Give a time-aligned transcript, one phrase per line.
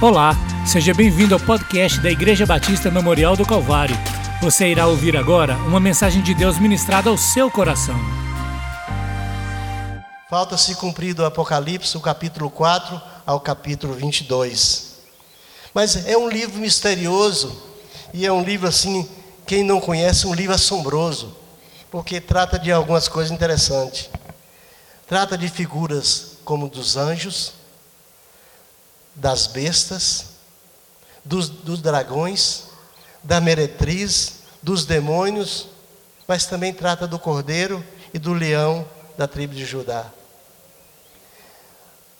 [0.00, 0.30] Olá,
[0.64, 3.96] seja bem-vindo ao podcast da Igreja Batista Memorial do Calvário.
[4.40, 7.96] Você irá ouvir agora uma mensagem de Deus ministrada ao seu coração.
[10.30, 14.98] Falta-se cumprir do Apocalipse, o capítulo 4 ao capítulo 22.
[15.74, 17.60] Mas é um livro misterioso
[18.14, 19.08] e é um livro assim,
[19.44, 21.36] quem não conhece, um livro assombroso,
[21.90, 24.08] porque trata de algumas coisas interessantes.
[25.08, 27.57] Trata de figuras como dos anjos,
[29.18, 30.26] das bestas,
[31.24, 32.64] dos, dos dragões,
[33.22, 35.68] da meretriz, dos demônios,
[36.26, 37.84] mas também trata do cordeiro
[38.14, 40.10] e do leão da tribo de Judá.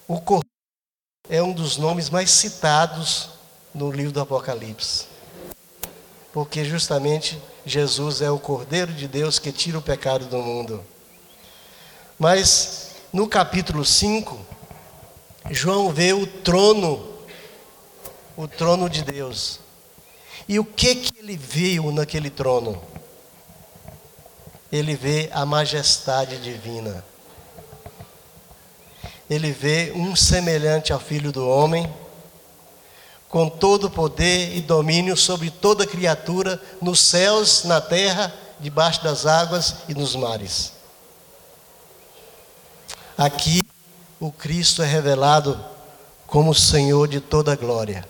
[0.07, 0.49] O cordeiro
[1.29, 3.31] é um dos nomes mais citados
[3.75, 5.07] no livro do Apocalipse,
[6.33, 10.85] porque justamente Jesus é o cordeiro de Deus que tira o pecado do mundo.
[12.19, 14.58] Mas no capítulo 5,
[15.51, 17.15] João vê o trono,
[18.37, 19.61] o trono de Deus.
[20.49, 22.83] E o que que ele viu naquele trono?
[24.71, 27.05] Ele vê a majestade divina.
[29.29, 31.93] Ele vê um semelhante ao Filho do Homem,
[33.29, 39.77] com todo poder e domínio sobre toda criatura, nos céus, na terra, debaixo das águas
[39.89, 40.73] e nos mares.
[43.17, 43.61] Aqui
[44.21, 45.63] o Cristo é revelado
[46.27, 48.07] como Senhor de toda glória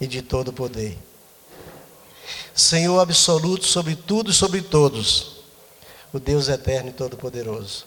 [0.00, 0.98] e de todo poder.
[2.54, 5.36] Senhor absoluto sobre tudo e sobre todos,
[6.12, 7.86] o Deus eterno e todo-poderoso.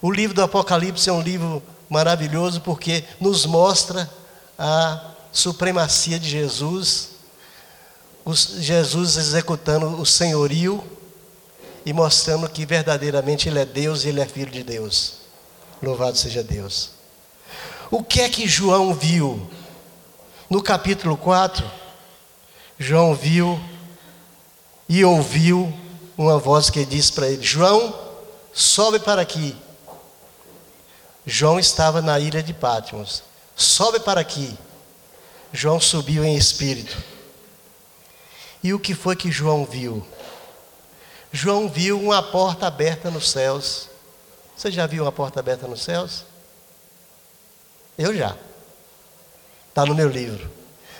[0.00, 4.08] O livro do Apocalipse é um livro maravilhoso porque nos mostra
[4.56, 7.10] a supremacia de Jesus,
[8.58, 10.84] Jesus executando o senhorio
[11.84, 15.17] e mostrando que verdadeiramente Ele é Deus e Ele é Filho de Deus.
[15.82, 16.90] Louvado seja Deus.
[17.90, 19.48] O que é que João viu?
[20.50, 21.64] No capítulo 4,
[22.78, 23.60] João viu
[24.88, 25.72] e ouviu
[26.16, 27.94] uma voz que disse para ele: João,
[28.52, 29.56] sobe para aqui.
[31.24, 33.22] João estava na ilha de Patmos.
[33.54, 34.56] Sobe para aqui.
[35.52, 36.96] João subiu em espírito.
[38.62, 40.06] E o que foi que João viu?
[41.30, 43.87] João viu uma porta aberta nos céus
[44.58, 46.24] você já viu uma porta aberta nos céus?
[47.96, 48.36] Eu já.
[49.68, 50.50] Está no meu livro.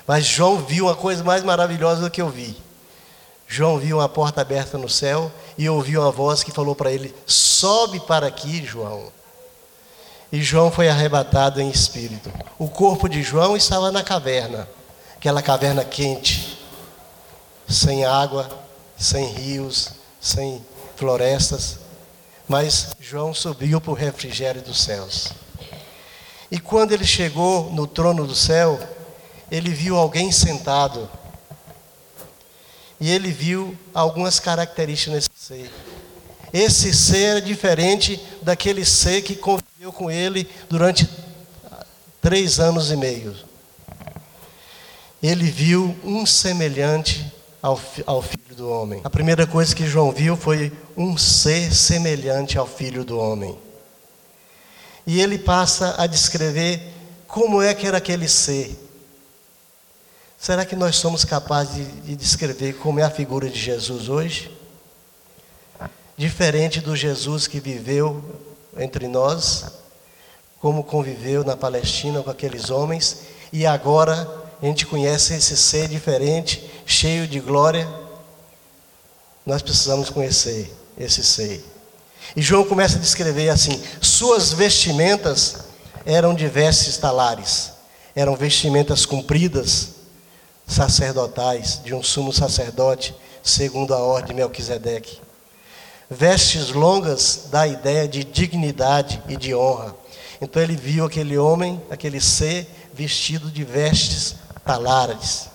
[0.06, 2.56] Mas João viu uma coisa mais maravilhosa do que eu vi.
[3.48, 7.12] João viu uma porta aberta no céu e ouviu uma voz que falou para ele:
[7.26, 9.10] Sobe para aqui, João.
[10.30, 12.32] E João foi arrebatado em espírito.
[12.60, 14.68] O corpo de João estava na caverna,
[15.16, 16.62] aquela caverna quente,
[17.68, 18.48] sem água,
[18.96, 20.64] sem rios, sem
[20.94, 21.87] florestas
[22.48, 25.28] mas João subiu para o refrigério dos céus.
[26.50, 28.80] E quando ele chegou no trono do céu,
[29.50, 31.08] ele viu alguém sentado.
[32.98, 35.70] E ele viu algumas características nesse ser.
[36.52, 41.06] Esse ser é diferente daquele ser que conviveu com ele durante
[42.22, 43.36] três anos e meio.
[45.22, 47.30] Ele viu um semelhante
[47.62, 49.00] ao, ao Filho do Homem.
[49.04, 53.56] A primeira coisa que João viu foi um ser semelhante ao Filho do Homem.
[55.06, 56.80] E ele passa a descrever
[57.26, 58.76] como é que era aquele ser.
[60.38, 64.56] Será que nós somos capazes de, de descrever como é a figura de Jesus hoje?
[66.16, 68.22] Diferente do Jesus que viveu
[68.76, 69.66] entre nós,
[70.60, 74.28] como conviveu na Palestina com aqueles homens, e agora
[74.60, 77.86] a gente conhece esse ser diferente, cheio de glória.
[79.44, 81.62] Nós precisamos conhecer esse ser.
[82.34, 85.56] E João começa a descrever assim: suas vestimentas
[86.04, 87.72] eram de vestes talares,
[88.16, 89.90] eram vestimentas compridas,
[90.66, 95.20] sacerdotais, de um sumo sacerdote, segundo a ordem de Melquisedeque.
[96.10, 99.94] Vestes longas dá a ideia de dignidade e de honra.
[100.40, 105.47] Então ele viu aquele homem, aquele ser, vestido de vestes talares.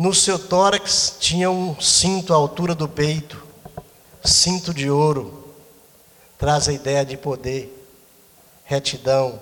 [0.00, 3.36] No seu tórax tinha um cinto à altura do peito,
[4.24, 5.54] cinto de ouro,
[6.38, 7.86] traz a ideia de poder,
[8.64, 9.38] retidão,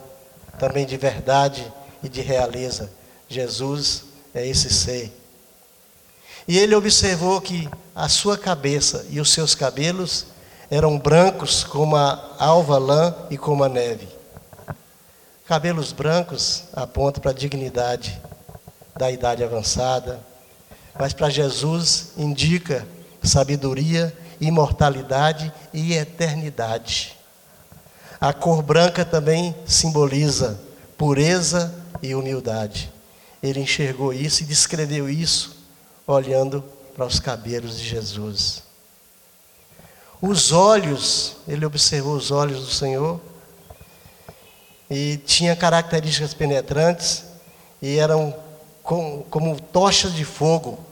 [0.59, 1.73] também de verdade
[2.03, 2.91] e de realeza.
[3.29, 4.03] Jesus
[4.35, 5.13] é esse ser.
[6.49, 10.27] E ele observou que a sua cabeça e os seus cabelos
[10.69, 14.09] eram brancos como a alva lã e como a neve.
[15.47, 18.21] Cabelos brancos apontam para a dignidade
[18.97, 20.27] da idade avançada,
[20.99, 22.87] mas para Jesus indica
[23.23, 27.17] sabedoria, imortalidade e eternidade.
[28.21, 30.61] A cor branca também simboliza
[30.97, 31.73] pureza
[32.03, 32.93] e humildade.
[33.41, 35.57] Ele enxergou isso e descreveu isso
[36.07, 36.65] olhando
[36.95, 38.65] para os cabelos de Jesus.
[40.21, 43.21] Os olhos, ele observou os olhos do Senhor
[44.91, 47.25] e tinha características penetrantes
[47.81, 48.35] e eram
[48.83, 50.85] como, como tochas de fogo,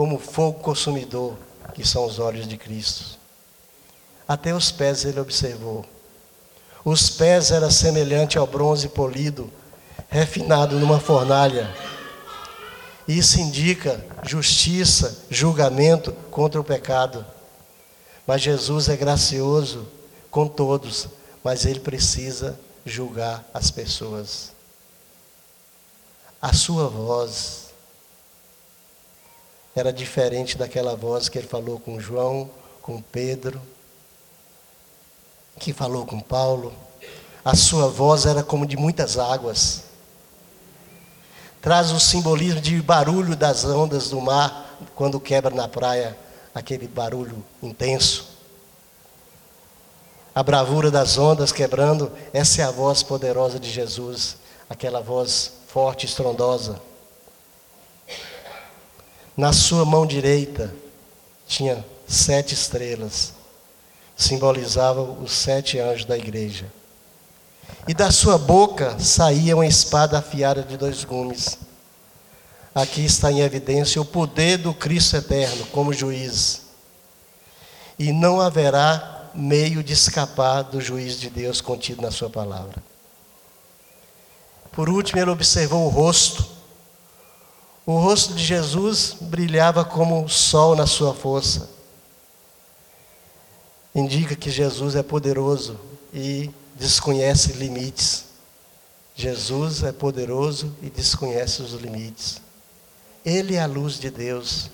[0.00, 1.36] como fogo consumidor,
[1.74, 3.18] que são os olhos de Cristo.
[4.26, 5.84] Até os pés ele observou.
[6.82, 9.52] Os pés eram semelhantes ao bronze polido,
[10.08, 11.70] refinado numa fornalha.
[13.06, 17.22] Isso indica justiça, julgamento contra o pecado.
[18.26, 19.86] Mas Jesus é gracioso
[20.30, 21.08] com todos,
[21.44, 24.52] mas ele precisa julgar as pessoas.
[26.40, 27.69] A sua voz
[29.80, 32.50] era diferente daquela voz que ele falou com João,
[32.82, 33.60] com Pedro,
[35.58, 36.72] que falou com Paulo.
[37.42, 39.84] A sua voz era como de muitas águas.
[41.62, 46.16] Traz o simbolismo de barulho das ondas do mar quando quebra na praia
[46.54, 48.28] aquele barulho intenso.
[50.34, 54.36] A bravura das ondas quebrando, essa é a voz poderosa de Jesus,
[54.68, 56.89] aquela voz forte, estrondosa.
[59.40, 60.70] Na sua mão direita
[61.46, 63.32] tinha sete estrelas,
[64.14, 66.66] simbolizavam os sete anjos da igreja.
[67.88, 71.56] E da sua boca saía uma espada afiada de dois gumes.
[72.74, 76.60] Aqui está em evidência o poder do Cristo eterno como juiz.
[77.98, 82.76] E não haverá meio de escapar do juízo de Deus contido na sua palavra.
[84.70, 86.59] Por último, ele observou o rosto.
[87.90, 91.68] O rosto de Jesus brilhava como o sol na sua força.
[93.92, 95.76] Indica que Jesus é poderoso
[96.14, 98.26] e desconhece limites.
[99.12, 102.40] Jesus é poderoso e desconhece os limites.
[103.24, 104.70] Ele é a luz de Deus.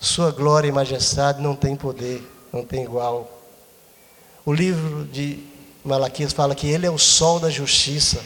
[0.00, 2.20] Sua glória e majestade não tem poder,
[2.52, 3.30] não tem igual.
[4.44, 5.38] O livro de
[5.84, 8.20] Malaquias fala que ele é o sol da justiça.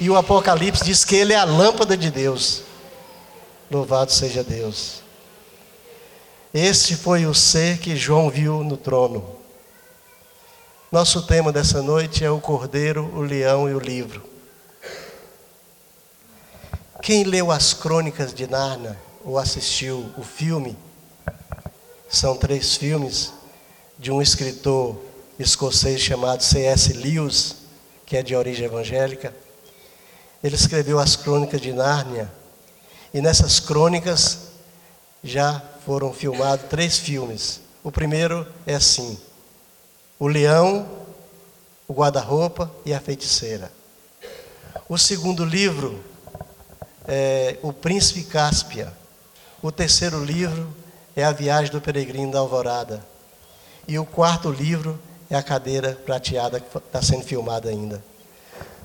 [0.00, 2.62] E o Apocalipse diz que ele é a lâmpada de Deus.
[3.70, 5.02] Louvado seja Deus.
[6.52, 9.36] Este foi o ser que João viu no trono.
[10.90, 14.22] Nosso tema dessa noite é o cordeiro, o leão e o livro.
[17.00, 20.76] Quem leu as crônicas de Narna ou assistiu o filme,
[22.08, 23.32] são três filmes
[23.98, 25.00] de um escritor
[25.38, 26.92] escocês chamado C.S.
[26.92, 27.56] Lewis,
[28.04, 29.34] que é de origem evangélica.
[30.42, 32.30] Ele escreveu as crônicas de Nárnia.
[33.14, 34.48] E nessas crônicas
[35.22, 37.60] já foram filmados três filmes.
[37.84, 39.18] O primeiro é assim:
[40.18, 40.88] O Leão,
[41.86, 43.70] o Guarda-Roupa e a Feiticeira.
[44.88, 46.02] O segundo livro
[47.06, 48.92] é O Príncipe Cáspia.
[49.62, 50.74] O terceiro livro
[51.14, 53.04] é A Viagem do Peregrino da Alvorada.
[53.86, 54.98] E o quarto livro
[55.30, 58.02] é A Cadeira Prateada, que está sendo filmada ainda.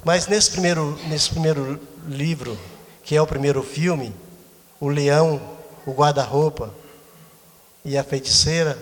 [0.07, 1.77] Mas nesse primeiro, nesse primeiro
[2.07, 2.57] livro,
[3.03, 4.15] que é o primeiro filme,
[4.79, 5.41] O Leão,
[5.85, 6.73] o Guarda-Roupa
[7.83, 8.79] e a Feiticeira,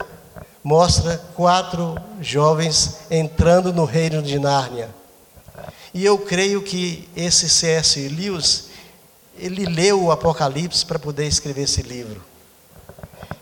[0.63, 4.93] mostra quatro jovens entrando no reino de Nárnia.
[5.95, 8.07] E eu creio que esse C.S.
[8.07, 8.65] Lewis,
[9.35, 12.23] ele leu o Apocalipse para poder escrever esse livro.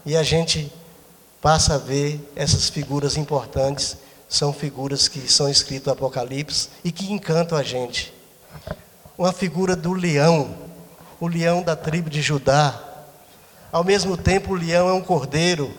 [0.06, 0.72] E a gente
[1.42, 3.98] passa a ver essas figuras importantes
[4.34, 8.12] são figuras que são escritas no Apocalipse e que encantam a gente.
[9.16, 10.58] Uma figura do leão,
[11.20, 12.82] o leão da tribo de Judá.
[13.72, 15.72] Ao mesmo tempo, o leão é um cordeiro.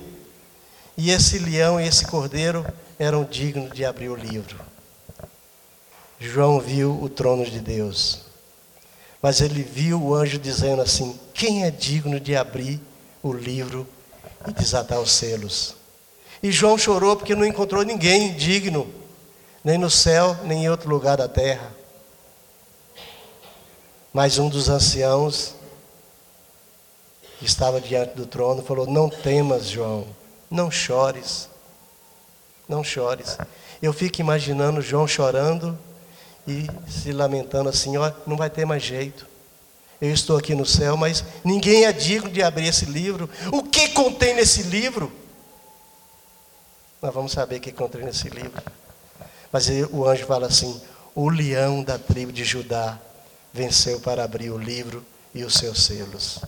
[0.96, 2.64] E esse leão e esse cordeiro
[2.96, 4.60] eram dignos de abrir o livro.
[6.20, 8.20] João viu o trono de Deus.
[9.20, 12.80] Mas ele viu o anjo dizendo assim: Quem é digno de abrir
[13.20, 13.84] o livro
[14.46, 15.74] e desatar os selos?
[16.44, 18.86] E João chorou porque não encontrou ninguém digno,
[19.64, 21.72] nem no céu, nem em outro lugar da terra.
[24.12, 25.54] Mas um dos anciãos
[27.38, 30.06] que estava diante do trono falou: Não temas, João,
[30.50, 31.48] não chores,
[32.68, 33.38] não chores.
[33.80, 35.78] Eu fico imaginando João chorando
[36.46, 39.26] e se lamentando assim: Ó, não vai ter mais jeito.
[39.98, 43.30] Eu estou aqui no céu, mas ninguém é digno de abrir esse livro.
[43.50, 45.23] O que contém nesse livro?
[47.04, 48.62] Nós vamos saber o que encontrei nesse livro.
[49.52, 50.80] Mas o anjo fala assim:
[51.14, 52.98] o leão da tribo de Judá
[53.52, 56.38] venceu para abrir o livro e os seus selos.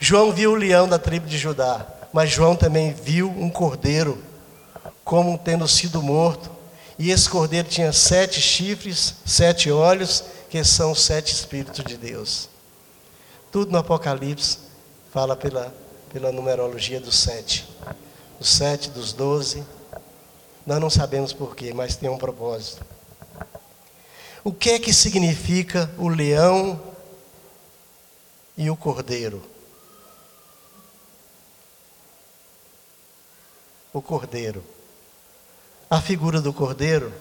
[0.00, 4.20] João viu o leão da tribo de Judá, mas João também viu um cordeiro
[5.04, 6.50] como tendo sido morto
[6.98, 12.48] E esse cordeiro tinha sete chifres, sete olhos, que são os sete Espíritos de Deus.
[13.52, 14.58] Tudo no Apocalipse
[15.12, 15.72] fala pela,
[16.12, 17.64] pela numerologia dos sete.
[18.40, 19.64] Os sete dos doze.
[20.66, 22.84] Nós não sabemos porquê, mas tem um propósito.
[24.44, 26.80] O que é que significa o leão
[28.56, 29.42] e o cordeiro?
[33.92, 34.62] O cordeiro.
[35.90, 37.12] A figura do cordeiro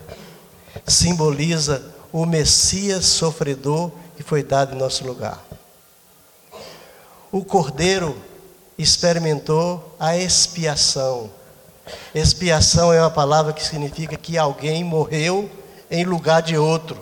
[0.86, 5.44] simboliza o Messias sofredor que foi dado em nosso lugar.
[7.32, 8.16] O cordeiro
[8.78, 11.30] experimentou a expiação.
[12.14, 15.50] Expiação é uma palavra que significa que alguém morreu
[15.90, 16.98] em lugar de outro.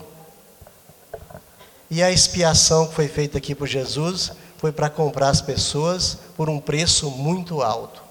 [1.90, 6.50] E a expiação que foi feita aqui por Jesus foi para comprar as pessoas por
[6.50, 8.04] um preço muito alto.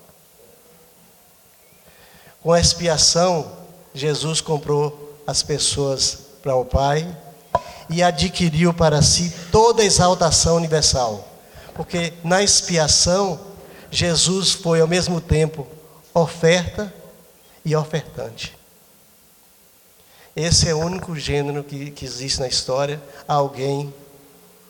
[2.42, 3.50] Com a expiação,
[3.94, 7.16] Jesus comprou as pessoas para o Pai
[7.88, 11.26] e adquiriu para si toda a exaltação universal.
[11.74, 13.40] Porque na expiação,
[13.94, 15.64] Jesus foi ao mesmo tempo
[16.12, 16.92] oferta
[17.64, 18.58] e ofertante.
[20.34, 23.94] Esse é o único gênero que, que existe na história: alguém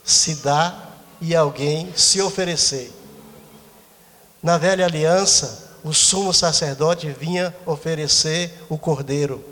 [0.04, 0.90] se dá
[1.22, 2.92] e alguém se oferecer.
[4.42, 9.42] Na velha aliança, o sumo sacerdote vinha oferecer o cordeiro.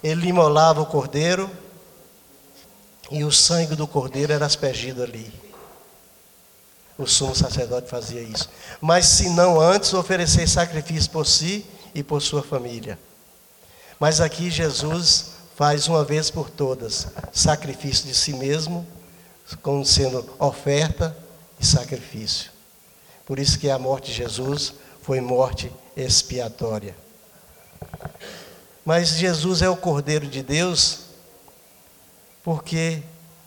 [0.00, 1.50] Ele imolava o cordeiro
[3.10, 5.45] e o sangue do cordeiro era aspergido ali.
[6.98, 8.48] O sumo sacerdote fazia isso.
[8.80, 12.98] Mas se não antes oferecer sacrifício por si e por sua família.
[13.98, 18.86] Mas aqui Jesus faz uma vez por todas sacrifício de si mesmo,
[19.62, 21.16] como sendo oferta
[21.58, 22.50] e sacrifício.
[23.24, 26.96] Por isso que a morte de Jesus foi morte expiatória.
[28.84, 31.00] Mas Jesus é o Cordeiro de Deus,
[32.44, 33.02] porque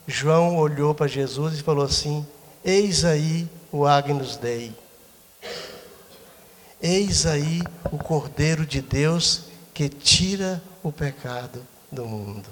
[0.06, 2.26] João olhou para Jesus e falou assim:
[2.64, 4.72] Eis aí o Agnus Dei.
[6.80, 12.48] Eis aí o Cordeiro de Deus que tira o pecado do mundo.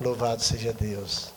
[0.00, 1.32] Louvado seja Deus.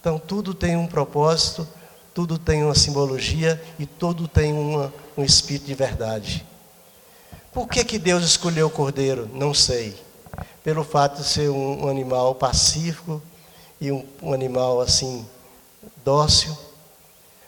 [0.00, 1.66] Então tudo tem um propósito,
[2.14, 6.46] tudo tem uma simbologia e tudo tem uma um espírito de verdade.
[7.52, 9.28] Por que, que Deus escolheu o cordeiro?
[9.32, 9.96] Não sei.
[10.62, 13.22] Pelo fato de ser um, um animal pacífico
[13.80, 15.26] e um, um animal assim,
[16.04, 16.56] dócil.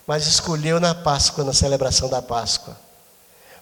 [0.09, 2.75] Mas escolheu na Páscoa, na celebração da Páscoa,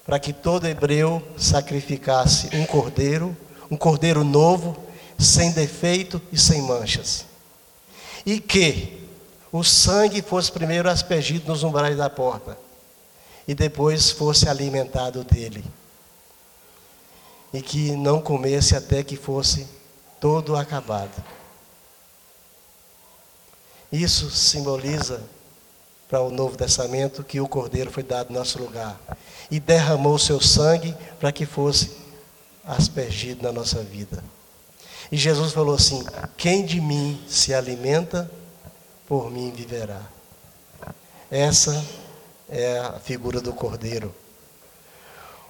[0.05, 3.37] para que todo hebreu sacrificasse um cordeiro,
[3.69, 4.81] um cordeiro novo,
[5.19, 7.25] sem defeito e sem manchas.
[8.25, 9.09] E que
[9.50, 12.57] o sangue fosse primeiro aspergido nos umbrais da porta
[13.49, 15.65] e depois fosse alimentado dele.
[17.53, 19.67] E que não comesse até que fosse
[20.21, 21.25] todo acabado.
[23.91, 25.21] Isso simboliza
[26.09, 28.99] para o Novo Testamento que o Cordeiro foi dado no nosso lugar
[29.51, 31.91] e derramou seu sangue para que fosse
[32.65, 34.23] aspergido na nossa vida.
[35.11, 36.05] E Jesus falou assim:
[36.37, 38.31] Quem de mim se alimenta,
[39.07, 40.03] por mim viverá.
[41.31, 41.85] Essa
[42.49, 44.15] é a figura do cordeiro.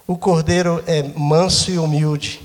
[0.07, 2.41] O cordeiro é manso e humilde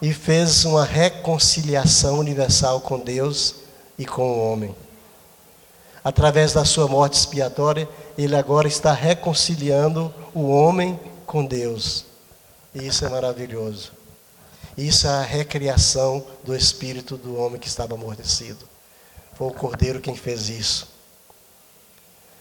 [0.00, 3.56] e fez uma reconciliação universal com Deus
[3.98, 4.74] e com o homem.
[6.02, 12.06] Através da sua morte expiatória, ele agora está reconciliando o homem com Deus.
[12.74, 13.92] E isso é maravilhoso.
[14.76, 18.66] Isso é a recriação do espírito do homem que estava amortecido.
[19.34, 20.88] Foi o Cordeiro quem fez isso.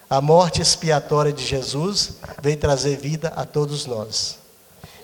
[0.10, 4.40] A morte expiatória de Jesus veio trazer vida a todos nós.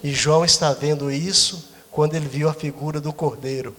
[0.04, 3.76] E João está vendo isso quando ele viu a figura do cordeiro.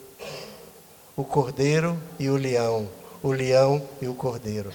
[1.16, 2.88] O cordeiro e o leão.
[3.22, 4.72] O leão e o cordeiro.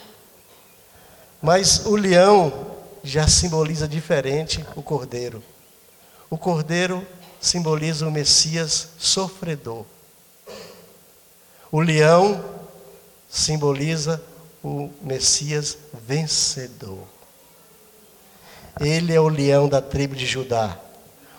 [1.42, 2.54] Mas o leão
[3.04, 5.44] já simboliza diferente o cordeiro.
[6.30, 7.06] O cordeiro
[7.40, 9.86] simboliza o Messias sofredor.
[11.72, 12.44] O leão
[13.30, 14.22] simboliza
[14.64, 17.04] o Messias vencedor.
[18.80, 20.78] Ele é o leão da tribo de Judá.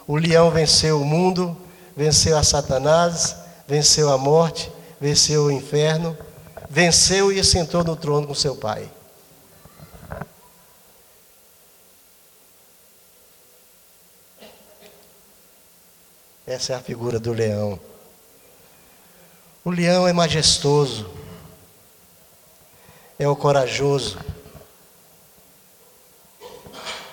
[0.06, 1.56] O leão venceu o mundo,
[1.96, 3.36] venceu a Satanás,
[3.68, 6.16] venceu a morte, venceu o inferno,
[6.72, 8.90] venceu e sentou no trono com seu pai.
[16.46, 17.78] Essa é a figura do leão.
[19.62, 21.10] O leão é majestoso,
[23.18, 24.18] é o corajoso.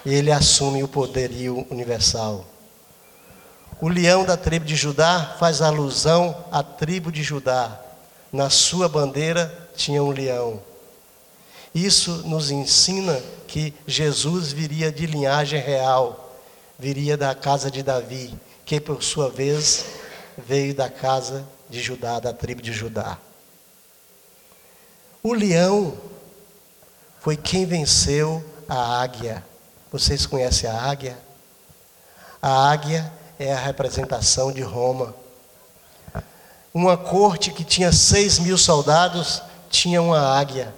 [0.06, 2.48] Ele assume o poderio universal.
[3.82, 7.88] O leão da tribo de Judá faz alusão à tribo de Judá.
[8.31, 10.62] Na sua bandeira tinha um leão.
[11.74, 16.36] Isso nos ensina que Jesus viria de linhagem real,
[16.77, 18.33] viria da casa de Davi,
[18.65, 19.86] que por sua vez
[20.38, 23.17] veio da casa de Judá, da tribo de Judá.
[25.21, 25.98] O leão
[27.19, 29.43] foi quem venceu a águia.
[29.91, 31.17] Vocês conhecem a águia?
[32.41, 35.13] A águia é a representação de Roma.
[36.73, 40.73] Uma corte que tinha seis mil soldados tinha uma águia.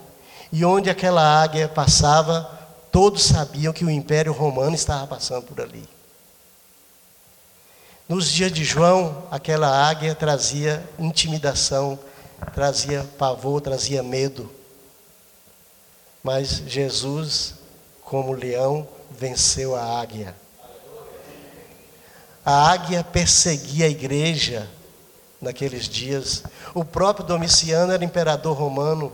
[0.51, 2.49] E onde aquela águia passava,
[2.91, 5.87] todos sabiam que o Império Romano estava passando por ali.
[8.07, 11.97] Nos dias de João, aquela águia trazia intimidação,
[12.53, 14.51] trazia pavor, trazia medo.
[16.21, 17.55] Mas Jesus,
[18.01, 20.35] como leão, venceu a águia.
[22.45, 24.69] A águia perseguia a igreja
[25.41, 26.43] naqueles dias.
[26.73, 29.11] O próprio Domiciano era imperador romano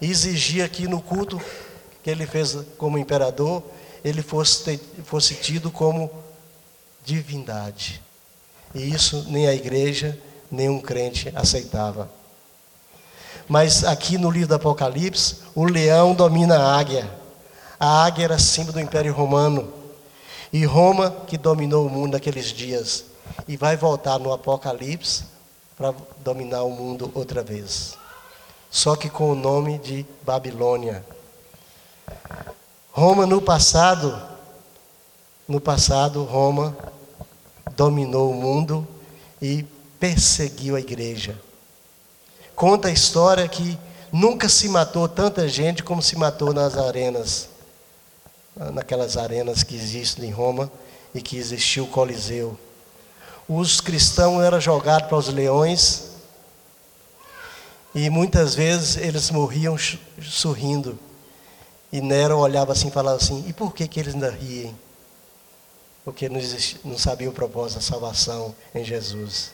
[0.00, 1.40] e exigia que no culto
[2.02, 3.62] que ele fez como imperador,
[4.04, 6.10] ele fosse, fosse tido como
[7.04, 8.02] divindade.
[8.74, 10.18] E isso nem a igreja,
[10.50, 12.10] nem um crente aceitava.
[13.48, 17.10] Mas aqui no livro do Apocalipse, o leão domina a águia.
[17.80, 19.72] A águia era símbolo do Império Romano.
[20.52, 23.04] E Roma que dominou o mundo naqueles dias.
[23.46, 25.24] E vai voltar no Apocalipse
[25.76, 27.96] para dominar o mundo outra vez.
[28.70, 31.04] Só que com o nome de Babilônia.
[32.90, 34.20] Roma no passado,
[35.46, 36.76] no passado, Roma
[37.76, 38.86] dominou o mundo
[39.40, 39.64] e
[40.00, 41.38] perseguiu a igreja.
[42.54, 43.78] Conta a história que
[44.12, 47.48] nunca se matou tanta gente como se matou nas arenas
[48.72, 50.70] naquelas arenas que existem em Roma
[51.14, 52.58] e que existiu o Coliseu.
[53.48, 56.10] Os cristãos eram jogados para os leões
[57.94, 59.74] e muitas vezes eles morriam
[60.20, 60.98] sorrindo.
[61.90, 64.76] E Nero olhava assim e falava assim: e por que, que eles ainda riem?
[66.04, 69.52] Porque não, existia, não sabiam o propósito da salvação em Jesus.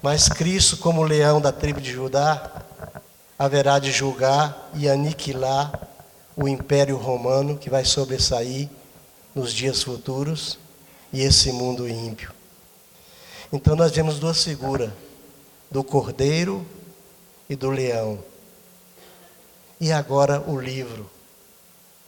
[0.00, 2.64] Mas Cristo, como leão da tribo de Judá,
[3.36, 5.88] haverá de julgar e aniquilar
[6.36, 8.68] o Império Romano que vai sobressair
[9.34, 10.56] nos dias futuros
[11.12, 12.32] e esse mundo ímpio.
[13.52, 14.90] Então nós vemos duas figuras,
[15.70, 16.66] do cordeiro
[17.48, 18.22] e do leão.
[19.80, 21.08] E agora o livro.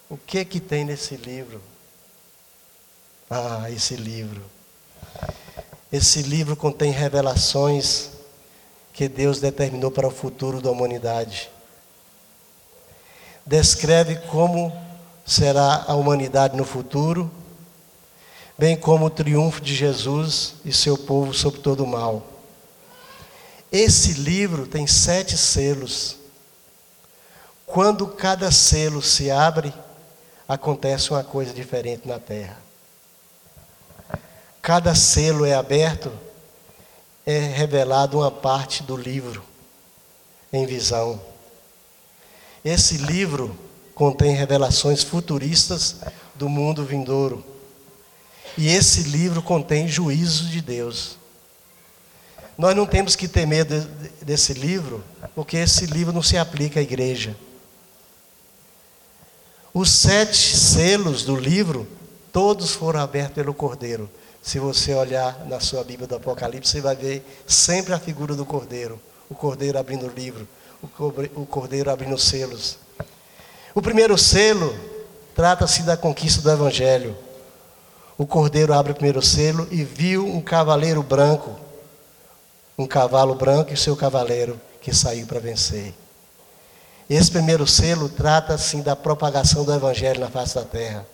[0.09, 1.61] O que que tem nesse livro?
[3.31, 4.43] Ah, esse livro.
[5.91, 8.11] Esse livro contém revelações
[8.93, 11.51] que Deus determinou para o futuro da humanidade
[13.47, 14.73] descreve como
[15.27, 17.31] será a humanidade no futuro,
[18.59, 22.27] bem como o triunfo de Jesus e seu povo sobre todo o mal.
[23.71, 26.17] Esse livro tem sete selos.
[27.65, 29.73] Quando cada selo se abre,
[30.47, 32.59] acontece uma coisa diferente na terra.
[34.61, 36.13] Cada selo é aberto,
[37.25, 39.43] é revelado uma parte do livro
[40.53, 41.21] em visão.
[42.65, 43.59] Esse livro
[43.95, 45.97] contém revelações futuristas
[46.35, 47.52] do mundo vindouro.
[48.57, 51.19] E esse livro contém juízo de Deus.
[52.57, 53.81] Nós não temos que ter medo
[54.21, 55.03] desse livro,
[55.35, 57.35] porque esse livro não se aplica à igreja.
[59.73, 61.89] Os sete selos do livro,
[62.31, 64.09] todos foram abertos pelo Cordeiro.
[64.43, 68.45] Se você olhar na sua Bíblia do Apocalipse, você vai ver sempre a figura do
[68.45, 69.01] Cordeiro.
[69.31, 70.47] O Cordeiro abrindo o livro
[71.35, 72.79] o cordeiro abrindo os selos.
[73.75, 74.75] O primeiro selo
[75.35, 77.17] trata-se da conquista do Evangelho.
[78.23, 81.59] O cordeiro abre o primeiro selo e viu um cavaleiro branco,
[82.79, 85.93] um cavalo branco e seu cavaleiro que saiu para vencer.
[87.11, 91.05] Esse primeiro selo trata assim da propagação do Evangelho na face da terra.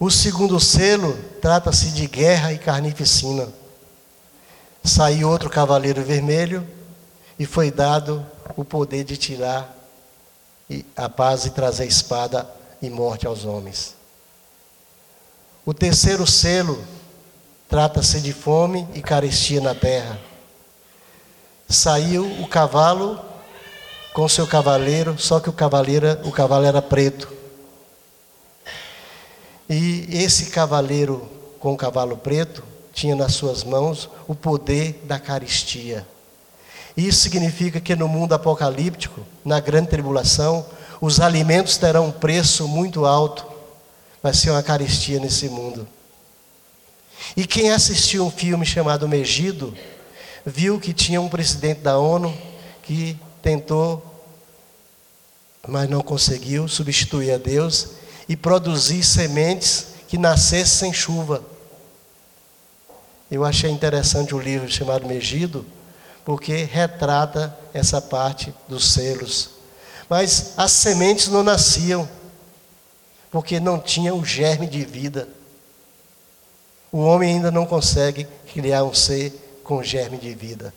[0.00, 3.46] O segundo selo trata-se de guerra e carnificina.
[4.82, 6.66] Saiu outro cavaleiro vermelho
[7.38, 8.24] e foi dado
[8.56, 9.76] o poder de tirar
[10.96, 12.48] a paz e trazer espada
[12.80, 13.97] e morte aos homens.
[15.68, 16.82] O terceiro selo
[17.68, 20.18] trata-se de fome e carestia na terra.
[21.68, 23.20] Saiu o cavalo
[24.14, 27.30] com seu cavaleiro, só que o cavaleiro, o cavalo era preto.
[29.68, 31.28] E esse cavaleiro
[31.60, 36.06] com o cavalo preto tinha nas suas mãos o poder da caristia.
[36.96, 40.64] Isso significa que no mundo apocalíptico, na grande tribulação,
[40.98, 43.57] os alimentos terão um preço muito alto.
[44.28, 45.88] Vai ser uma caristia nesse mundo.
[47.34, 49.74] E quem assistiu um filme chamado Megido,
[50.44, 52.36] viu que tinha um presidente da ONU
[52.82, 54.04] que tentou,
[55.66, 57.92] mas não conseguiu, substituir a Deus
[58.28, 61.42] e produzir sementes que nascessem sem chuva.
[63.30, 65.64] Eu achei interessante o livro chamado Megido,
[66.22, 69.52] porque retrata essa parte dos selos.
[70.06, 72.06] Mas as sementes não nasciam,
[73.30, 75.28] porque não tinha o germe de vida.
[76.90, 80.72] O homem ainda não consegue criar um ser com germe de vida.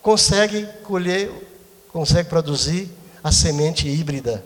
[0.00, 1.30] Consegue colher,
[1.92, 2.88] consegue produzir
[3.22, 4.44] a semente híbrida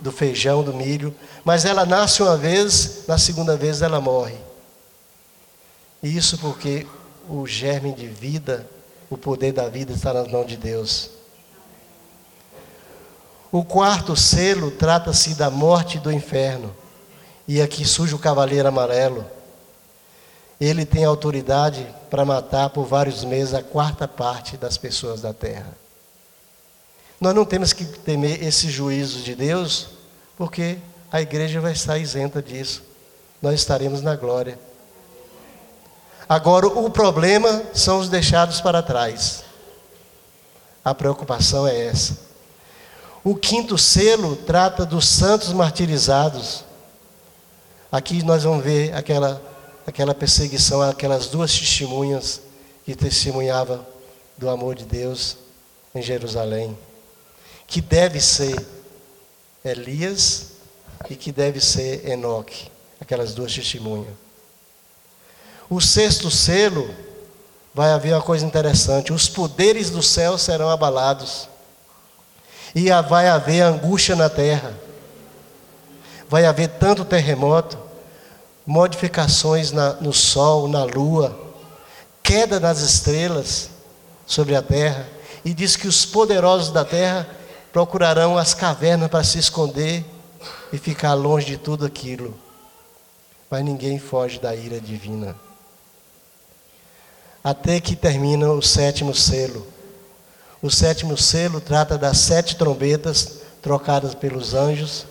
[0.00, 1.14] do, feijão, do milho,
[1.44, 4.36] mas ela nasce uma vez, na segunda vez ela morre.
[6.02, 6.86] Isso porque
[7.28, 8.66] o germe de vida,
[9.08, 11.10] o poder da vida está nas mãos de Deus.
[13.54, 16.74] O quarto selo trata-se da morte do inferno.
[17.46, 19.24] E aqui surge o cavaleiro amarelo.
[20.60, 25.72] Ele tem autoridade para matar por vários meses a quarta parte das pessoas da terra.
[27.20, 29.86] Nós não temos que temer esse juízo de Deus,
[30.36, 30.78] porque
[31.12, 32.82] a igreja vai estar isenta disso.
[33.40, 34.58] Nós estaremos na glória.
[36.28, 39.44] Agora, o problema são os deixados para trás.
[40.84, 42.33] A preocupação é essa.
[43.24, 46.62] O quinto selo trata dos santos martirizados.
[47.90, 49.40] Aqui nós vamos ver aquela,
[49.86, 52.42] aquela perseguição, aquelas duas testemunhas
[52.84, 53.84] que testemunhavam
[54.36, 55.38] do amor de Deus
[55.94, 56.76] em Jerusalém.
[57.66, 58.54] Que deve ser
[59.64, 60.48] Elias
[61.08, 64.12] e que deve ser Enoque, aquelas duas testemunhas.
[65.70, 66.94] O sexto selo,
[67.74, 71.48] vai haver uma coisa interessante: os poderes do céu serão abalados,
[72.74, 74.74] e vai haver angústia na terra,
[76.28, 77.78] vai haver tanto terremoto,
[78.66, 81.38] modificações na, no sol, na lua,
[82.22, 83.70] queda das estrelas
[84.26, 85.06] sobre a terra,
[85.44, 87.28] e diz que os poderosos da terra
[87.72, 90.04] procurarão as cavernas para se esconder
[90.72, 92.34] e ficar longe de tudo aquilo.
[93.50, 95.36] Mas ninguém foge da ira divina
[97.44, 99.66] até que termina o sétimo selo.
[100.64, 105.04] O sétimo selo trata das sete trombetas trocadas pelos anjos,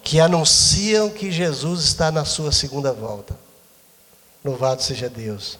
[0.00, 3.36] que anunciam que Jesus está na sua segunda volta.
[4.44, 5.58] Louvado seja Deus.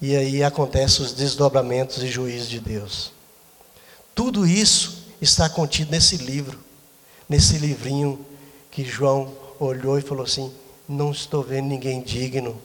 [0.00, 3.12] E aí acontecem os desdobramentos e juízos de Deus.
[4.14, 6.58] Tudo isso está contido nesse livro,
[7.28, 8.24] nesse livrinho
[8.70, 10.50] que João olhou e falou assim:
[10.88, 12.58] Não estou vendo ninguém digno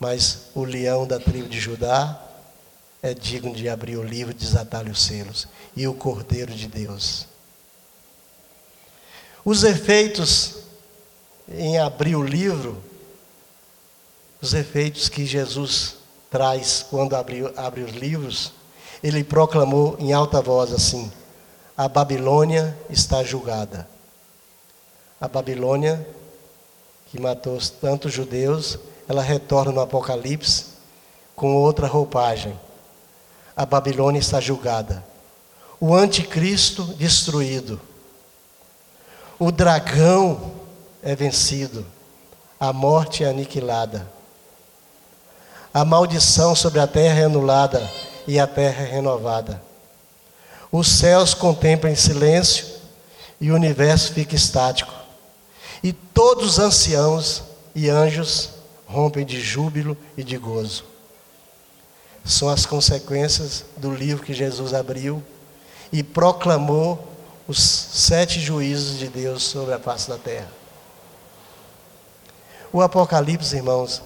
[0.00, 2.18] mas o leão da tribo de Judá
[3.02, 5.48] é digno de abrir o livro e desatar os selos.
[5.76, 7.26] E o Cordeiro de Deus.
[9.44, 10.56] Os efeitos
[11.48, 12.80] em abrir o livro,
[14.40, 15.96] os efeitos que Jesus
[16.30, 18.52] traz quando abre, abre os livros,
[19.02, 21.10] ele proclamou em alta voz assim:
[21.76, 23.88] A Babilônia está julgada.
[25.20, 26.06] A Babilônia,
[27.06, 30.66] que matou tantos judeus, ela retorna no Apocalipse
[31.34, 32.58] com outra roupagem.
[33.60, 35.04] A Babilônia está julgada.
[35.78, 37.78] O anticristo destruído.
[39.38, 40.50] O dragão
[41.02, 41.84] é vencido.
[42.58, 44.10] A morte é aniquilada.
[45.74, 47.86] A maldição sobre a terra é anulada
[48.26, 49.62] e a terra é renovada.
[50.72, 52.66] Os céus contemplam em silêncio
[53.38, 54.94] e o universo fica estático.
[55.82, 57.42] E todos os anciãos
[57.74, 58.52] e anjos
[58.86, 60.89] rompem de júbilo e de gozo.
[62.24, 65.22] São as consequências do livro que Jesus abriu
[65.92, 67.08] e proclamou
[67.48, 70.48] os sete juízos de Deus sobre a face da terra.
[72.72, 74.00] O Apocalipse, irmãos,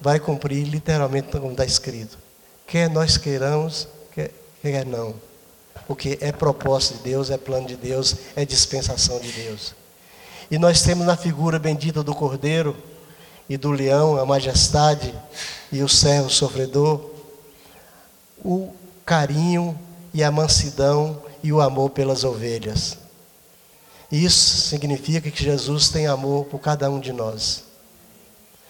[0.00, 2.18] vai cumprir literalmente como está escrito.
[2.66, 5.14] Quer nós queiramos, quer, quer não.
[5.86, 9.74] Porque é propósito de Deus, é plano de Deus, é dispensação de Deus.
[10.50, 12.76] E nós temos na figura bendita do Cordeiro
[13.48, 15.14] e do leão, a majestade
[15.70, 17.17] e o servo sofredor,
[18.44, 18.70] o
[19.04, 19.78] carinho
[20.12, 22.98] e a mansidão e o amor pelas ovelhas.
[24.10, 27.64] Isso significa que Jesus tem amor por cada um de nós.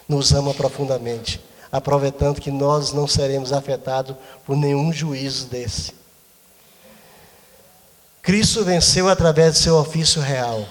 [0.07, 1.39] Nos ama profundamente,
[1.71, 5.93] aproveitando que nós não seremos afetados por nenhum juízo desse.
[8.21, 10.65] Cristo venceu através do seu ofício real.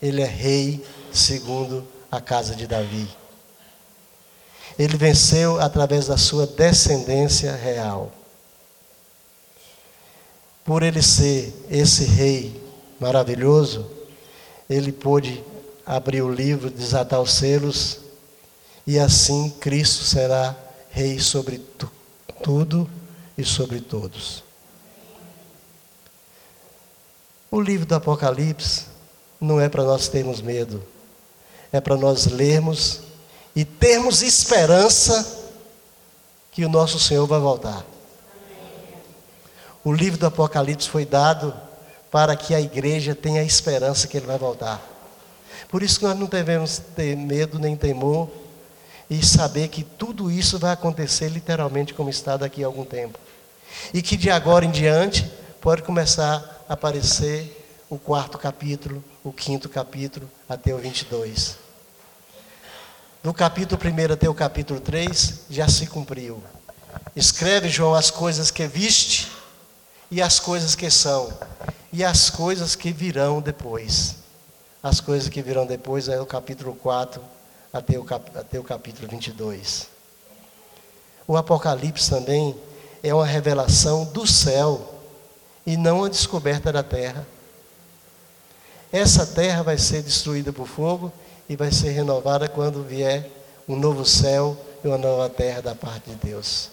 [0.00, 3.08] Ele é rei segundo a casa de Davi.
[4.78, 8.12] Ele venceu através da sua descendência real.
[10.64, 12.60] Por ele ser esse rei
[12.98, 13.90] maravilhoso,
[14.68, 15.42] ele pôde
[15.84, 17.98] abrir o livro, desatar os selos
[18.86, 20.56] E assim Cristo será
[20.90, 21.90] rei sobre tu,
[22.42, 22.88] tudo
[23.36, 24.42] e sobre todos.
[27.50, 28.86] O livro do Apocalipse
[29.40, 30.82] não é para nós termos medo,
[31.70, 33.00] é para nós lermos
[33.54, 35.40] e termos esperança
[36.50, 37.84] que o nosso Senhor vai voltar.
[39.84, 41.54] O livro do Apocalipse foi dado
[42.10, 44.80] para que a igreja tenha esperança que ele vai voltar.
[45.68, 48.30] Por isso que nós não devemos ter medo nem temor
[49.08, 53.18] e saber que tudo isso vai acontecer literalmente como está daqui a algum tempo.
[53.92, 59.68] E que de agora em diante pode começar a aparecer o quarto capítulo, o quinto
[59.68, 61.61] capítulo, até o 22.
[63.22, 66.42] Do capítulo 1 até o capítulo 3 já se cumpriu.
[67.14, 69.30] Escreve, João, as coisas que viste
[70.10, 71.32] e as coisas que são,
[71.92, 74.16] e as coisas que virão depois.
[74.82, 77.22] As coisas que virão depois é o capítulo 4
[77.72, 79.86] até o, cap, até o capítulo 22.
[81.24, 82.56] O Apocalipse também
[83.04, 85.00] é uma revelação do céu
[85.64, 87.24] e não a descoberta da terra.
[88.92, 91.12] Essa terra vai ser destruída por fogo
[91.48, 93.30] e vai ser renovada quando vier
[93.68, 96.70] um novo céu e uma nova terra da parte de Deus.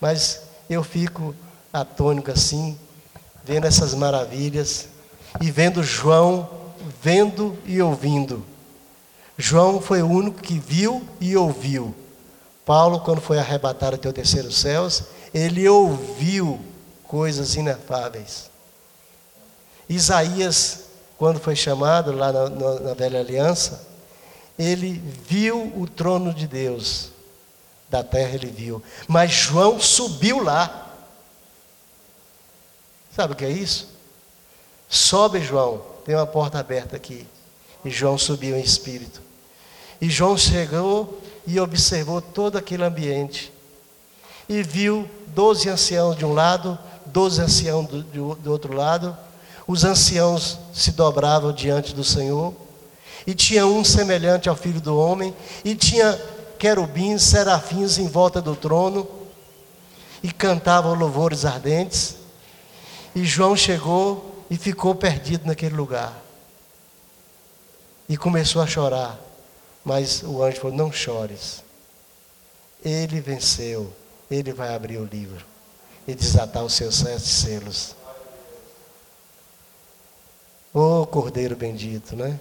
[0.00, 1.34] Mas eu fico
[1.72, 2.78] atônico assim,
[3.44, 4.88] vendo essas maravilhas
[5.40, 6.66] e vendo João
[7.02, 8.44] vendo e ouvindo.
[9.36, 11.94] João foi o único que viu e ouviu.
[12.64, 16.60] Paulo, quando foi arrebatado até o terceiro céus, ele ouviu
[17.04, 18.50] coisas inefáveis.
[19.88, 20.85] Isaías,
[21.18, 23.86] quando foi chamado lá na, na, na velha aliança,
[24.58, 27.10] ele viu o trono de Deus.
[27.88, 28.82] Da terra ele viu.
[29.06, 30.92] Mas João subiu lá.
[33.14, 33.88] Sabe o que é isso?
[34.88, 35.82] Sobe, João.
[36.04, 37.26] Tem uma porta aberta aqui.
[37.84, 39.22] E João subiu em espírito.
[40.00, 43.52] E João chegou e observou todo aquele ambiente.
[44.48, 49.16] E viu doze anciãos de um lado, doze anciãos do, do outro lado.
[49.66, 52.54] Os anciãos se dobravam diante do Senhor.
[53.26, 55.34] E tinha um semelhante ao filho do homem.
[55.64, 56.12] E tinha
[56.58, 59.08] querubins, serafins em volta do trono.
[60.22, 62.16] E cantavam louvores ardentes.
[63.14, 66.12] E João chegou e ficou perdido naquele lugar.
[68.08, 69.18] E começou a chorar.
[69.84, 71.64] Mas o anjo falou: Não chores.
[72.84, 73.92] Ele venceu.
[74.30, 75.44] Ele vai abrir o livro
[76.06, 77.94] e desatar os seus sete selos.
[80.78, 82.38] Oh Cordeiro bendito, né?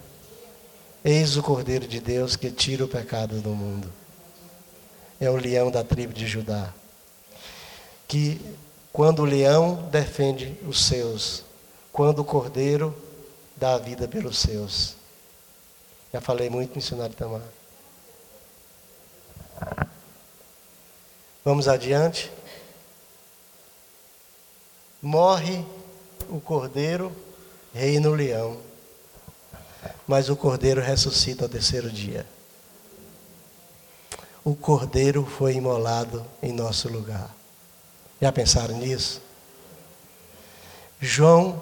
[1.06, 3.89] Eis o Cordeiro de Deus que tira o pecado do mundo.
[5.21, 6.74] É o leão da tribo de Judá.
[8.06, 8.41] Que
[8.91, 11.45] quando o leão defende os seus,
[11.93, 12.93] quando o cordeiro
[13.56, 14.98] dá a vida pelos seus.
[16.12, 17.41] Já falei muito, missionário Tamar.
[21.45, 22.30] Vamos adiante.
[25.02, 25.63] Morre
[26.28, 27.15] o cordeiro,
[27.76, 28.58] reina o leão.
[30.08, 32.26] Mas o cordeiro ressuscita ao terceiro dia.
[34.44, 37.36] O cordeiro foi imolado em nosso lugar.
[38.22, 39.22] Já pensaram nisso?
[41.02, 41.62] João,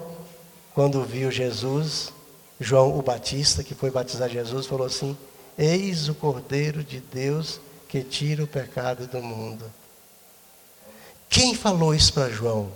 [0.72, 2.12] quando viu Jesus,
[2.60, 5.16] João o Batista, que foi batizar Jesus, falou assim:
[5.58, 9.64] Eis o Cordeiro de Deus que tira o pecado do mundo.
[11.28, 12.70] Quem falou isso para João?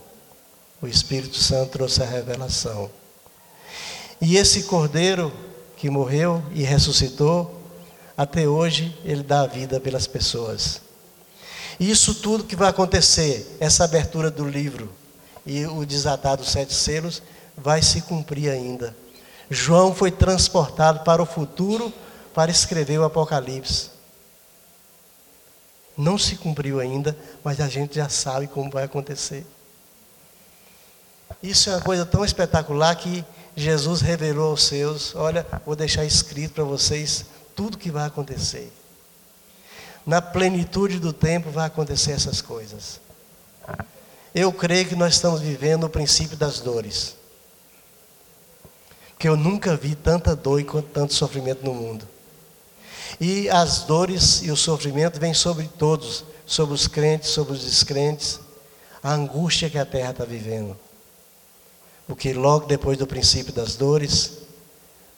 [0.82, 2.90] O Espírito Santo trouxe a revelação.
[4.20, 5.32] E esse Cordeiro
[5.76, 7.62] que morreu e ressuscitou,
[8.16, 10.80] até hoje ele dá a vida pelas pessoas.
[11.78, 14.92] Isso tudo que vai acontecer, essa abertura do livro
[15.46, 17.22] e o desatar dos sete selos,
[17.56, 18.96] vai se cumprir ainda.
[19.48, 21.92] João foi transportado para o futuro
[22.34, 23.90] para escrever o Apocalipse.
[25.96, 29.46] Não se cumpriu ainda, mas a gente já sabe como vai acontecer.
[31.42, 33.24] Isso é uma coisa tão espetacular que
[33.58, 38.72] Jesus revelou aos seus: olha, vou deixar escrito para vocês tudo que vai acontecer
[40.08, 42.98] na plenitude do tempo vai acontecer essas coisas.
[44.34, 47.14] Eu creio que nós estamos vivendo o princípio das dores.
[49.10, 52.08] Porque eu nunca vi tanta dor e tanto sofrimento no mundo.
[53.20, 58.40] E as dores e o sofrimento vêm sobre todos, sobre os crentes, sobre os descrentes,
[59.02, 60.74] a angústia que a terra está vivendo.
[62.08, 64.38] Porque logo depois do princípio das dores,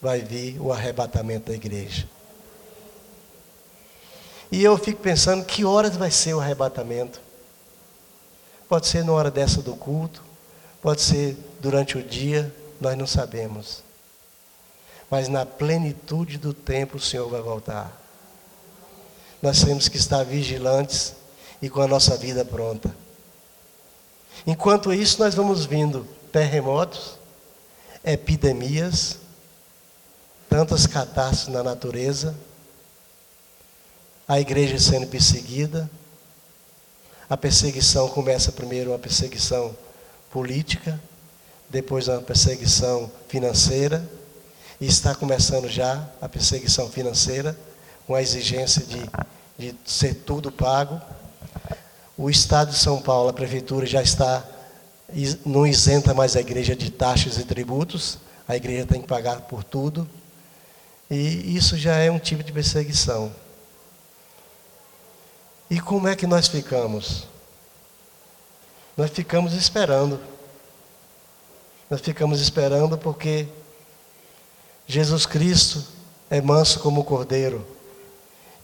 [0.03, 2.07] vai vir o arrebatamento da igreja.
[4.50, 7.20] E eu fico pensando que horas vai ser o arrebatamento.
[8.68, 10.22] Pode ser na hora dessa do culto,
[10.83, 13.85] pode ser durante o dia, nós não sabemos.
[15.09, 17.96] Mas na plenitude do tempo o Senhor vai voltar.
[19.40, 21.14] nós temos que estar vigilantes
[21.62, 22.94] e com a nossa vida pronta.
[24.46, 27.19] Enquanto isso, nós vamos vindo terremotos,
[28.05, 29.19] epidemias,
[30.49, 32.35] tantas catástrofes na natureza,
[34.27, 35.90] a igreja sendo perseguida.
[37.29, 39.77] A perseguição começa primeiro uma perseguição
[40.31, 41.01] política,
[41.69, 44.05] depois uma perseguição financeira,
[44.81, 47.57] e está começando já a perseguição financeira,
[48.07, 49.09] com a exigência de,
[49.59, 51.01] de ser tudo pago.
[52.16, 54.45] O Estado de São Paulo, a Prefeitura, já está,
[55.44, 59.62] não isenta mais a igreja de taxas e tributos, a igreja tem que pagar por
[59.62, 60.09] tudo,
[61.11, 63.33] e isso já é um tipo de perseguição.
[65.70, 67.29] E como é que nós ficamos?
[68.96, 70.20] Nós ficamos esperando.
[71.88, 73.49] Nós ficamos esperando porque
[74.87, 75.85] Jesus Cristo
[76.29, 77.66] é manso como o cordeiro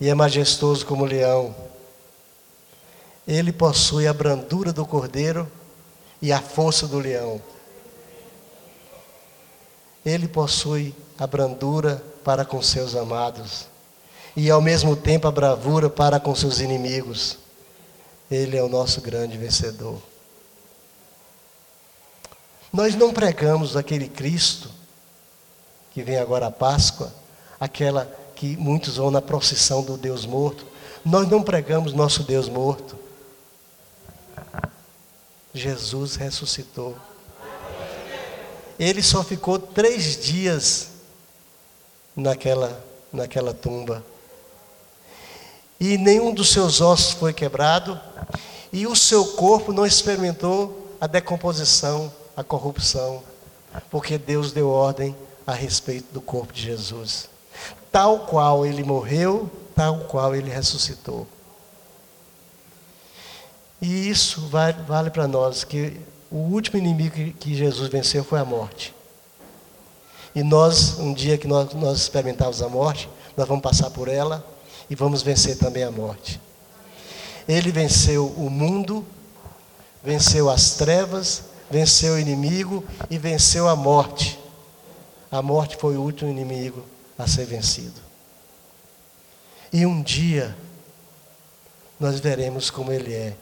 [0.00, 1.54] e é majestoso como o leão.
[3.26, 5.50] Ele possui a brandura do cordeiro
[6.26, 7.40] e a força do leão.
[10.04, 13.66] Ele possui a brandura para com seus amados
[14.36, 17.38] e ao mesmo tempo a bravura para com seus inimigos.
[18.28, 20.02] Ele é o nosso grande vencedor.
[22.72, 24.68] Nós não pregamos aquele Cristo
[25.92, 27.12] que vem agora a Páscoa,
[27.60, 30.66] aquela que muitos vão na procissão do Deus morto.
[31.04, 33.05] Nós não pregamos nosso Deus morto.
[35.56, 36.96] Jesus ressuscitou.
[38.78, 40.88] Ele só ficou três dias
[42.14, 44.04] naquela, naquela tumba.
[45.78, 48.00] E nenhum dos seus ossos foi quebrado,
[48.72, 53.22] e o seu corpo não experimentou a decomposição, a corrupção,
[53.90, 55.14] porque Deus deu ordem
[55.46, 57.28] a respeito do corpo de Jesus.
[57.92, 61.26] Tal qual ele morreu, tal qual ele ressuscitou.
[63.86, 65.96] E isso vale, vale para nós, que
[66.28, 68.92] o último inimigo que, Jesus venceu foi a morte.
[70.34, 74.44] E nós, um dia que nós, nós experimentarmos a morte, nós vamos passar por ela
[74.90, 76.40] e vamos vencer também a morte.
[77.48, 79.06] Ele venceu o mundo,
[80.02, 84.36] venceu as trevas, venceu o inimigo e venceu a morte.
[85.30, 86.84] A morte foi o último inimigo
[87.16, 88.00] a ser vencido.
[89.72, 90.56] E um dia
[92.00, 93.36] nós veremos como ele é,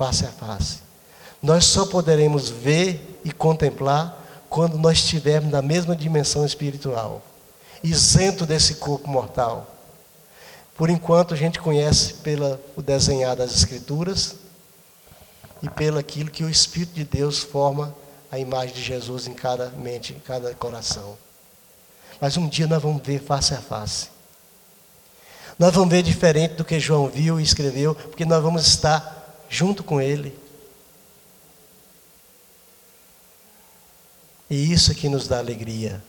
[0.00, 0.78] face a face.
[1.42, 7.20] Nós só poderemos ver e contemplar quando nós estivermos na mesma dimensão espiritual,
[7.84, 9.66] isento desse corpo mortal.
[10.74, 14.36] Por enquanto a gente conhece pelo desenhar das Escrituras
[15.62, 17.94] e pelo aquilo que o Espírito de Deus forma
[18.32, 21.18] a imagem de Jesus em cada mente, em cada coração.
[22.18, 24.08] Mas um dia nós vamos ver face a face.
[25.58, 29.19] Nós vamos ver diferente do que João viu e escreveu, porque nós vamos estar
[29.50, 30.32] junto com Ele.
[34.48, 36.02] E isso que nos dá alegria.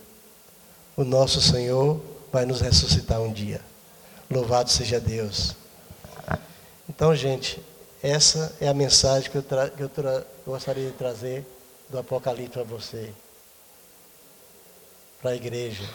[0.95, 1.99] O nosso Senhor
[2.31, 3.59] vai nos ressuscitar um dia.
[4.29, 5.55] Louvado seja Deus.
[6.87, 7.61] Então, gente,
[8.01, 11.45] essa é a mensagem que eu, que eu gostaria de trazer
[11.89, 13.11] do Apocalipse para você,
[15.21, 15.87] para a igreja.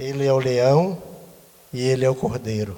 [0.00, 1.00] Ele é o leão
[1.70, 2.74] e ele é o cordeiro.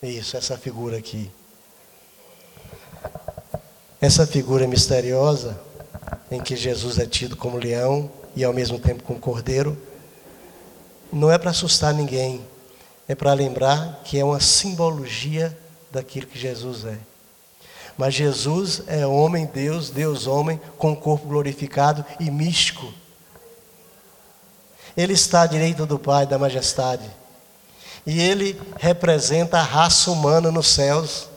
[0.00, 1.28] Isso, essa figura aqui.
[4.00, 5.60] Essa figura misteriosa
[6.30, 9.76] em que Jesus é tido como leão e ao mesmo tempo como cordeiro,
[11.12, 12.46] não é para assustar ninguém,
[13.08, 15.58] é para lembrar que é uma simbologia
[15.90, 17.11] daquilo que Jesus é.
[17.96, 22.92] Mas Jesus é homem, Deus, Deus homem, com o corpo glorificado e místico.
[24.96, 27.08] Ele está à direita do Pai, da majestade.
[28.06, 31.28] E ele representa a raça humana nos céus.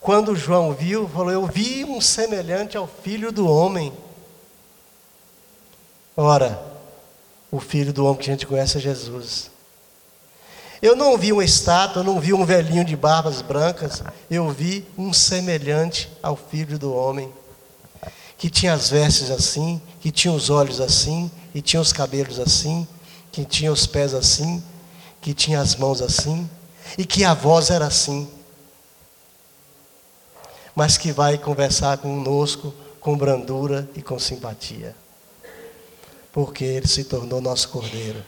[0.00, 3.92] Quando João viu, falou: Eu vi um semelhante ao filho do homem.
[6.16, 6.62] Ora,
[7.50, 9.50] o filho do homem que a gente conhece é Jesus.
[10.82, 15.12] Eu não vi uma estátua, não vi um velhinho de barbas brancas, eu vi um
[15.12, 17.30] semelhante ao filho do homem,
[18.38, 22.88] que tinha as vestes assim, que tinha os olhos assim, e tinha os cabelos assim,
[23.30, 24.62] que tinha os pés assim,
[25.20, 26.48] que tinha as mãos assim,
[26.96, 28.28] e que a voz era assim,
[30.74, 34.96] mas que vai conversar conosco com brandura e com simpatia
[36.32, 38.22] porque ele se tornou nosso cordeiro.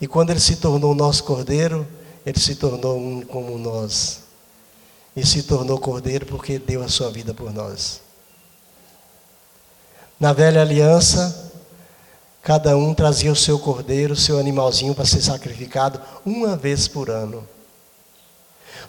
[0.00, 1.86] E quando ele se tornou nosso cordeiro,
[2.24, 4.20] ele se tornou um como nós.
[5.14, 8.00] e se tornou cordeiro porque deu a sua vida por nós.
[10.18, 11.52] Na velha aliança,
[12.42, 17.10] cada um trazia o seu cordeiro, o seu animalzinho para ser sacrificado uma vez por
[17.10, 17.46] ano.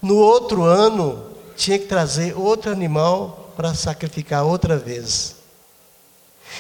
[0.02, 5.36] No outro ano, tinha que trazer outro animal para sacrificar outra vez.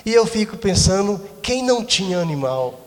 [0.05, 2.79] E eu fico pensando, quem não tinha animal?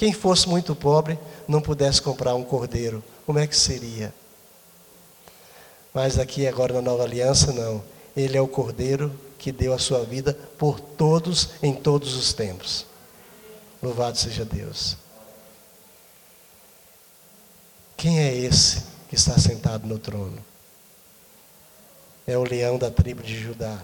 [0.00, 4.14] Quem fosse muito pobre, não pudesse comprar um cordeiro, como é que seria?
[5.92, 7.84] Mas aqui agora na nova aliança, não.
[8.16, 12.86] Ele é o cordeiro que deu a sua vida por todos em todos os tempos.
[13.82, 14.96] Louvado seja Deus.
[17.94, 20.42] Quem é esse que está sentado no trono?
[22.26, 23.78] É o leão da tribo de Judá.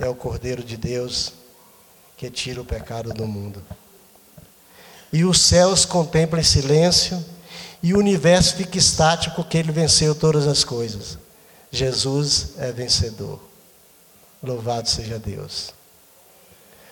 [0.00, 1.32] É o cordeiro de Deus
[2.16, 3.62] que tira o pecado do mundo.
[5.12, 7.24] E os céus contemplam em silêncio
[7.82, 11.18] e o universo fica estático porque ele venceu todas as coisas.
[11.70, 13.40] Jesus é vencedor.
[14.42, 15.72] Louvado seja Deus.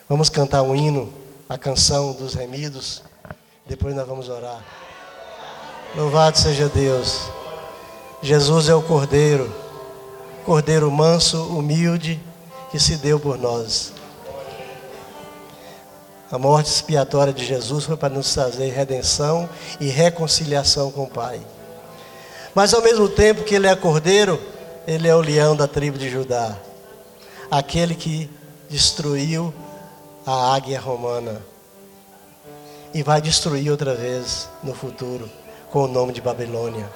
[0.08, 1.12] Vamos cantar um hino,
[1.48, 3.02] a canção dos remidos.
[3.66, 4.64] Depois nós vamos orar.
[5.94, 7.22] Louvado seja Deus.
[8.22, 9.52] Jesus é o Cordeiro,
[10.44, 12.20] Cordeiro manso, humilde,
[12.70, 13.92] que se deu por nós.
[16.30, 19.48] A morte expiatória de Jesus foi para nos trazer redenção
[19.78, 21.40] e reconciliação com o Pai.
[22.52, 24.40] Mas ao mesmo tempo que ele é cordeiro,
[24.88, 26.56] ele é o leão da tribo de Judá.
[27.48, 28.28] Aquele que
[28.68, 29.54] destruiu
[30.26, 31.40] a águia romana.
[32.92, 35.30] E vai destruir outra vez no futuro
[35.70, 36.90] com o nome de Babilônia.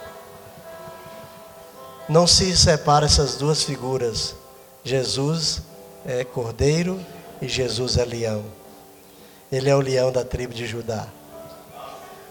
[2.09, 4.35] Não se separa essas duas figuras.
[4.83, 5.62] Jesus
[6.05, 6.99] é cordeiro
[7.41, 8.60] e Jesus é leão.
[9.51, 11.07] Ele é o leão da tribo de Judá.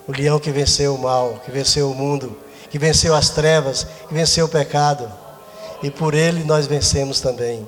[0.08, 2.38] O leão que venceu o mal, que venceu o mundo,
[2.70, 5.12] que venceu as trevas, que venceu o pecado.
[5.84, 7.68] E por ele nós vencemos também.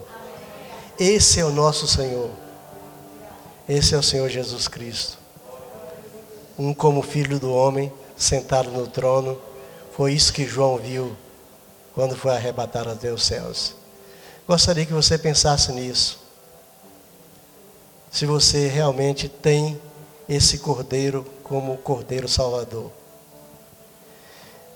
[1.00, 2.30] Esse é o nosso Senhor.
[3.68, 5.18] Esse é o Senhor Jesus Cristo.
[6.58, 9.40] Um como filho do homem, sentado no trono.
[9.96, 11.16] Foi isso que João viu
[11.94, 13.76] quando foi arrebatado até os céus.
[14.48, 16.21] Gostaria que você pensasse nisso.
[18.12, 19.80] Se você realmente tem
[20.28, 22.92] esse cordeiro como cordeiro salvador.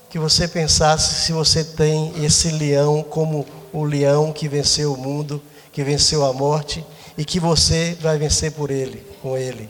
[0.09, 5.41] Que você pensasse se você tem esse leão como o leão que venceu o mundo,
[5.71, 6.85] que venceu a morte
[7.17, 9.69] e que você vai vencer por ele, com ele.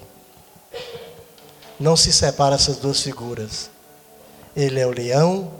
[1.79, 3.69] Não se separa essas duas figuras.
[4.55, 5.51] Ele é o leão,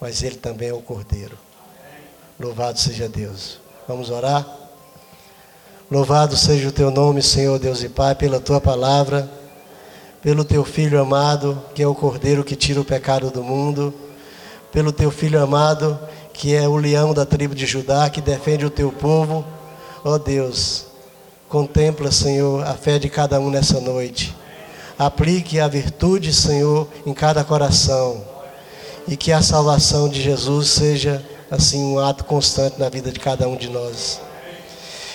[0.00, 1.38] mas ele também é o cordeiro.
[2.38, 3.58] Louvado seja Deus.
[3.86, 4.61] Vamos orar?
[5.92, 9.30] Louvado seja o teu nome, Senhor Deus e Pai, pela tua palavra,
[10.22, 13.92] pelo teu filho amado, que é o cordeiro que tira o pecado do mundo,
[14.72, 15.98] pelo teu filho amado,
[16.32, 19.44] que é o leão da tribo de Judá, que defende o teu povo.
[20.02, 20.86] Ó oh Deus,
[21.46, 24.34] contempla, Senhor, a fé de cada um nessa noite.
[24.98, 28.24] Aplique a virtude, Senhor, em cada coração.
[29.06, 33.46] E que a salvação de Jesus seja, assim, um ato constante na vida de cada
[33.46, 34.31] um de nós.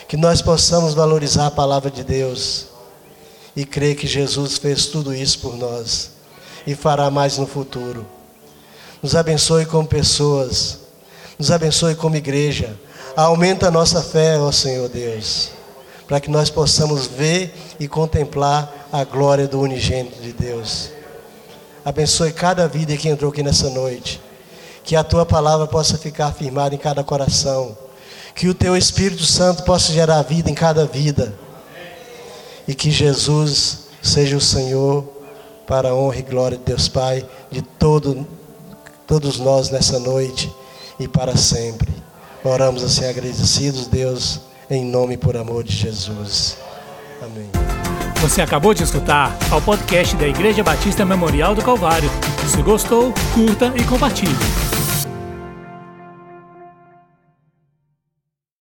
[0.07, 2.67] Que nós possamos valorizar a palavra de Deus
[3.55, 6.11] e crer que Jesus fez tudo isso por nós
[6.65, 8.05] e fará mais no futuro.
[9.01, 10.79] Nos abençoe como pessoas,
[11.37, 12.77] nos abençoe como igreja.
[13.15, 15.57] Aumenta a nossa fé, ó Senhor Deus
[16.07, 20.89] para que nós possamos ver e contemplar a glória do unigênito de Deus.
[21.83, 24.21] Abençoe cada vida que entrou aqui nessa noite.
[24.83, 27.77] Que a tua palavra possa ficar firmada em cada coração.
[28.37, 31.33] Que o teu Espírito Santo possa gerar vida em cada vida.
[32.67, 35.03] E que Jesus seja o Senhor
[35.65, 38.25] para a honra e glória de Deus Pai, de todo,
[39.05, 40.49] todos nós nessa noite
[40.99, 41.91] e para sempre.
[42.43, 46.57] Oramos assim agradecidos, Deus em nome e por amor de Jesus.
[47.21, 47.49] Amém.
[48.21, 52.09] Você acabou de escutar ao podcast da Igreja Batista Memorial do Calvário.
[52.47, 54.76] Se gostou, curta e compartilhe.